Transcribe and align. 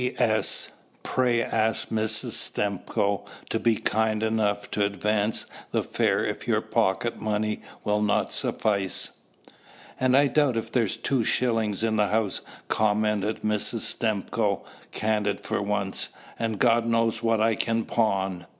"P.S. 0.01 0.71
Pray 1.03 1.43
ask 1.43 1.89
Mrs. 1.89 2.31
Stimcoe 2.31 3.23
to 3.51 3.59
be 3.59 3.75
kind 3.75 4.23
enough 4.23 4.71
to 4.71 4.83
advance 4.83 5.45
the 5.71 5.83
fare 5.83 6.25
if 6.25 6.47
your 6.47 6.59
pocket 6.59 7.21
money 7.21 7.61
will 7.83 8.01
not 8.01 8.33
suffice." 8.33 9.11
"And 9.99 10.17
I 10.17 10.25
doubt 10.25 10.57
if 10.57 10.71
there's 10.71 10.97
two 10.97 11.23
shillings 11.23 11.83
in 11.83 11.97
the 11.97 12.07
house!" 12.07 12.41
commented 12.67 13.43
Mrs. 13.43 13.81
Stimcoe, 13.81 14.65
candid 14.91 15.41
for 15.41 15.61
once, 15.61 16.09
"and 16.39 16.57
God 16.57 16.87
knows 16.87 17.21
what 17.21 17.39
I 17.39 17.53
can 17.53 17.85
pawn!" 17.85 18.47